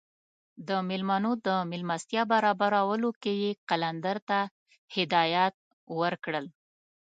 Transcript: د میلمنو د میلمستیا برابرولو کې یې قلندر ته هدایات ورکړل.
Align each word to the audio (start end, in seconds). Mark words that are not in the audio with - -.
د 0.67 0.69
میلمنو 0.89 1.31
د 1.47 1.49
میلمستیا 1.71 2.21
برابرولو 2.31 3.09
کې 3.21 3.33
یې 3.43 3.51
قلندر 3.69 4.17
ته 4.29 4.39
هدایات 4.95 5.55
ورکړل. 5.99 6.45